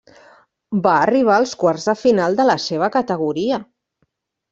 Va 0.85 0.93
arribar 1.01 1.35
als 1.41 1.53
quarts 1.63 1.85
de 1.89 1.95
final 2.03 2.37
de 2.39 2.47
la 2.51 2.55
seva 2.69 2.89
categoria. 2.97 3.61